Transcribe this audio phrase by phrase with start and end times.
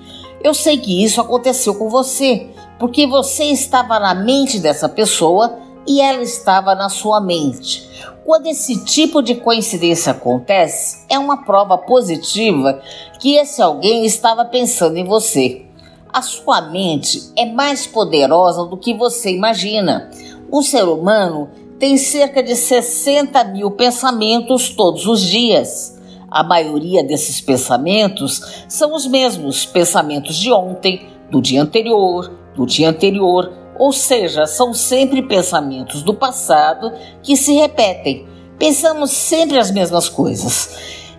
[0.43, 2.47] Eu sei que isso aconteceu com você,
[2.79, 7.87] porque você estava na mente dessa pessoa e ela estava na sua mente.
[8.29, 12.79] Quando esse tipo de coincidência acontece, é uma prova positiva
[13.19, 15.65] que esse alguém estava pensando em você.
[16.13, 20.11] A sua mente é mais poderosa do que você imagina.
[20.53, 25.99] O ser humano tem cerca de 60 mil pensamentos todos os dias.
[26.31, 32.91] A maioria desses pensamentos são os mesmos pensamentos de ontem, do dia anterior, do dia
[32.91, 38.27] anterior ou seja, são sempre pensamentos do passado que se repetem.
[38.59, 40.77] Pensamos sempre as mesmas coisas,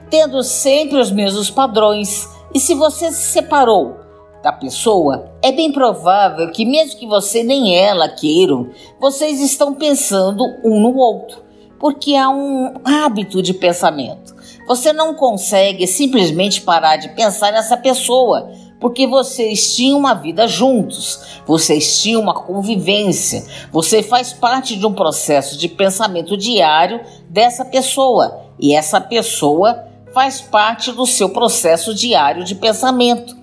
[0.10, 2.28] tendo sempre os mesmos padrões.
[2.54, 3.98] E se você se separou
[4.44, 10.44] da pessoa, é bem provável que, mesmo que você nem ela queiram, vocês estão pensando
[10.64, 11.42] um no outro,
[11.80, 14.36] porque há um hábito de pensamento.
[14.68, 21.42] Você não consegue simplesmente parar de pensar nessa pessoa porque vocês tinham uma vida juntos,
[21.46, 28.46] vocês tinham uma convivência, você faz parte de um processo de pensamento diário dessa pessoa
[28.60, 33.38] e essa pessoa faz parte do seu processo diário de pensamento.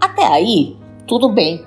[0.00, 1.64] Até aí, tudo bem.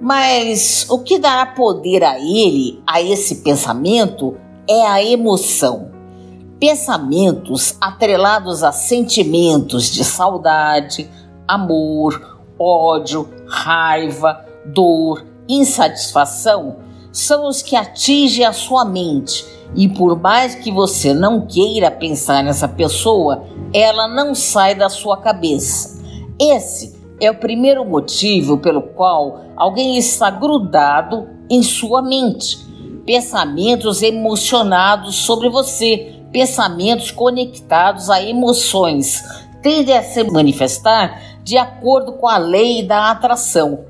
[0.00, 4.36] Mas o que dará poder a ele, a esse pensamento,
[4.68, 5.90] é a emoção.
[6.58, 11.08] Pensamentos atrelados a sentimentos de saudade,
[11.46, 12.31] amor,
[12.62, 16.76] ódio, raiva, dor, insatisfação
[17.12, 19.44] são os que atingem a sua mente.
[19.74, 25.16] E por mais que você não queira pensar nessa pessoa, ela não sai da sua
[25.18, 26.02] cabeça.
[26.38, 32.58] Esse é o primeiro motivo pelo qual alguém está grudado em sua mente.
[33.06, 39.22] Pensamentos emocionados sobre você, pensamentos conectados a emoções,
[39.62, 43.84] tendem a se manifestar de acordo com a lei da atração.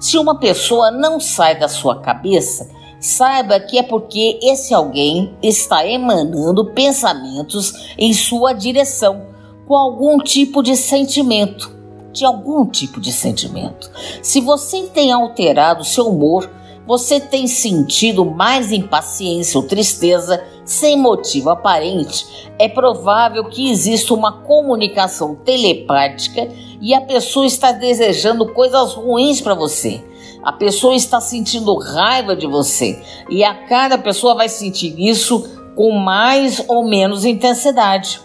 [0.00, 2.68] Se uma pessoa não sai da sua cabeça,
[3.00, 9.26] saiba que é porque esse alguém está emanando pensamentos em sua direção,
[9.66, 11.72] com algum tipo de sentimento.
[12.12, 13.90] De algum tipo de sentimento.
[14.22, 16.48] Se você tem alterado seu humor,
[16.86, 24.32] você tem sentido mais impaciência ou tristeza sem motivo aparente, é provável que exista uma
[24.42, 26.48] comunicação telepática
[26.80, 30.02] e a pessoa está desejando coisas ruins para você.
[30.42, 35.92] A pessoa está sentindo raiva de você e a cada pessoa vai sentir isso com
[35.92, 38.20] mais ou menos intensidade.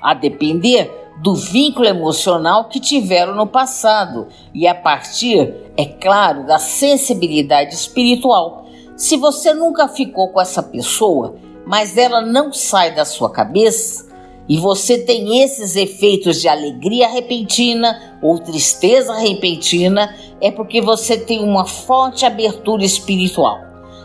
[0.00, 6.58] A depender do vínculo emocional que tiveram no passado e a partir, é claro, da
[6.58, 8.59] sensibilidade espiritual.
[9.00, 11.34] Se você nunca ficou com essa pessoa,
[11.66, 14.06] mas ela não sai da sua cabeça,
[14.46, 21.42] e você tem esses efeitos de alegria repentina ou tristeza repentina, é porque você tem
[21.42, 23.58] uma forte abertura espiritual.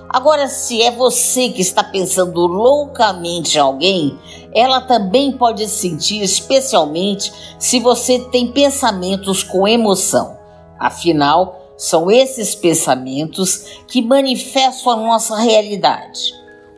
[0.08, 4.18] Agora, se é você que está pensando loucamente em alguém,
[4.54, 10.38] ela também pode sentir, especialmente se você tem pensamentos com emoção.
[10.80, 16.34] Afinal, são esses pensamentos que manifestam a nossa realidade.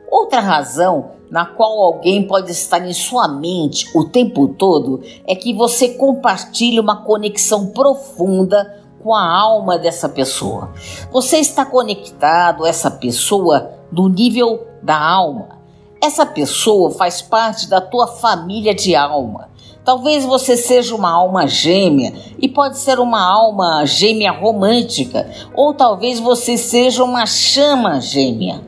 [0.10, 5.54] Outra razão na qual alguém pode estar em sua mente o tempo todo é que
[5.54, 10.74] você compartilha uma conexão profunda com a alma dessa pessoa.
[11.12, 15.58] Você está conectado a essa pessoa no nível da alma.
[16.02, 19.50] Essa pessoa faz parte da tua família de alma.
[19.88, 26.20] Talvez você seja uma alma gêmea e pode ser uma alma gêmea romântica, ou talvez
[26.20, 28.62] você seja uma chama gêmea.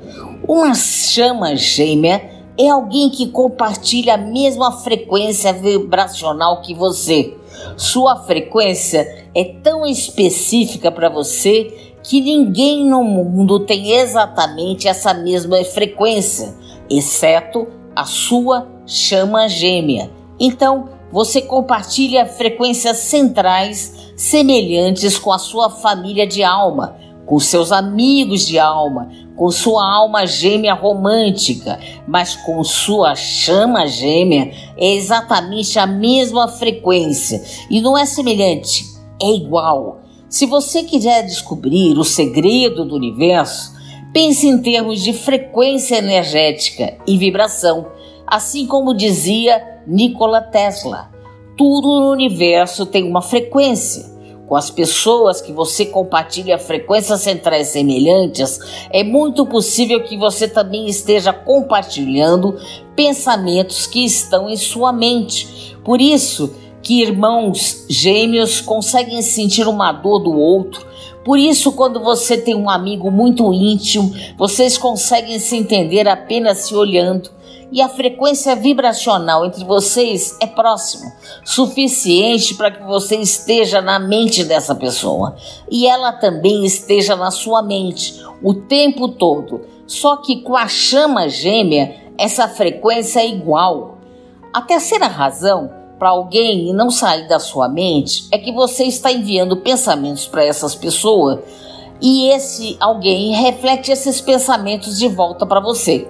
[0.47, 2.21] Uma chama gêmea
[2.57, 7.35] é alguém que compartilha a mesma frequência vibracional que você.
[7.75, 15.61] Sua frequência é tão específica para você que ninguém no mundo tem exatamente essa mesma
[15.65, 16.55] frequência,
[16.89, 20.09] exceto a sua chama gêmea.
[20.39, 28.45] Então, você compartilha frequências centrais semelhantes com a sua família de alma, com seus amigos
[28.45, 35.87] de alma, com sua alma gêmea romântica, mas com sua chama gêmea é exatamente a
[35.87, 38.83] mesma frequência e não é semelhante,
[39.21, 40.01] é igual.
[40.27, 43.73] Se você quiser descobrir o segredo do universo,
[44.13, 47.87] pense em termos de frequência energética e vibração,
[48.29, 51.09] assim como dizia Nikola Tesla.
[51.57, 54.17] Tudo no universo tem uma frequência.
[54.47, 58.59] Com as pessoas que você compartilha frequências centrais semelhantes,
[58.89, 62.57] é muito possível que você também esteja compartilhando
[62.95, 65.75] pensamentos que estão em sua mente.
[65.83, 70.87] Por isso que irmãos gêmeos conseguem sentir uma dor do outro.
[71.23, 76.73] Por isso, quando você tem um amigo muito íntimo, vocês conseguem se entender apenas se
[76.73, 77.29] olhando
[77.71, 81.11] e a frequência vibracional entre vocês é próxima,
[81.43, 85.35] suficiente para que você esteja na mente dessa pessoa
[85.69, 89.61] e ela também esteja na sua mente o tempo todo.
[89.85, 93.97] Só que com a chama gêmea, essa frequência é igual.
[94.53, 99.57] A terceira razão para alguém não sair da sua mente é que você está enviando
[99.57, 101.39] pensamentos para essas pessoas
[102.01, 106.07] e esse alguém reflete esses pensamentos de volta para você.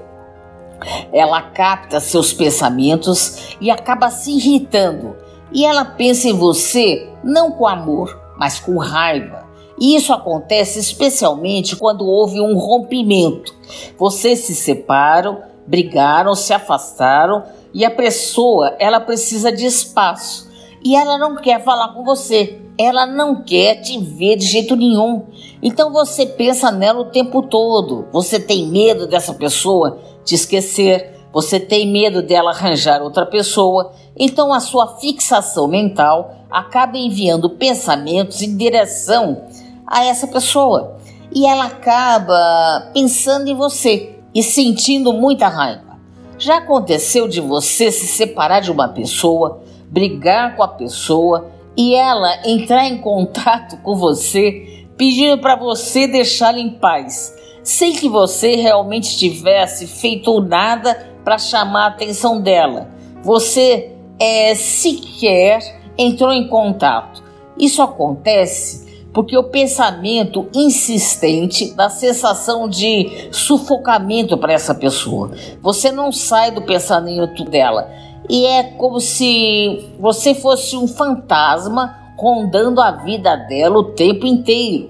[1.12, 5.16] Ela capta seus pensamentos e acaba se irritando.
[5.52, 9.48] E ela pensa em você não com amor, mas com raiva.
[9.80, 13.54] E isso acontece especialmente quando houve um rompimento.
[13.98, 17.44] Vocês se separam, brigaram, se afastaram
[17.74, 20.50] e a pessoa, ela precisa de espaço.
[20.84, 22.60] E ela não quer falar com você.
[22.78, 25.24] Ela não quer te ver de jeito nenhum.
[25.62, 28.08] Então você pensa nela o tempo todo.
[28.12, 30.00] Você tem medo dessa pessoa
[30.30, 36.98] te esquecer, você tem medo dela arranjar outra pessoa, então a sua fixação mental acaba
[36.98, 39.46] enviando pensamentos em direção
[39.86, 40.98] a essa pessoa.
[41.34, 46.00] E ela acaba pensando em você e sentindo muita raiva.
[46.38, 52.48] Já aconteceu de você se separar de uma pessoa, brigar com a pessoa e ela
[52.48, 57.34] entrar em contato com você pedindo para você deixá-la em paz
[57.70, 62.90] sem que você realmente tivesse feito nada para chamar a atenção dela.
[63.22, 65.60] Você é, sequer
[65.96, 67.24] entrou em contato.
[67.56, 75.32] Isso acontece porque o pensamento insistente dá sensação de sufocamento para essa pessoa.
[75.62, 77.88] Você não sai do pensamento dela.
[78.28, 84.90] E é como se você fosse um fantasma rondando a vida dela o tempo inteiro.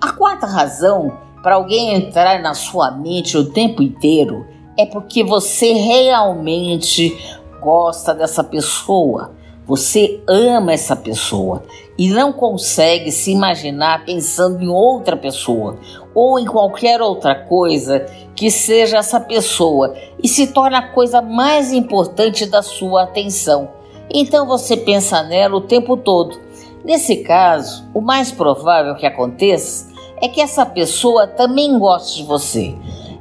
[0.00, 4.46] A quarta razão para alguém entrar na sua mente o tempo inteiro,
[4.78, 7.16] é porque você realmente
[7.60, 9.32] gosta dessa pessoa.
[9.66, 11.62] Você ama essa pessoa
[11.96, 15.78] e não consegue se imaginar pensando em outra pessoa
[16.14, 18.04] ou em qualquer outra coisa
[18.34, 23.68] que seja essa pessoa e se torna a coisa mais importante da sua atenção.
[24.12, 26.36] Então você pensa nela o tempo todo.
[26.84, 29.89] Nesse caso, o mais provável que aconteça
[30.20, 32.76] é que essa pessoa também goste de você.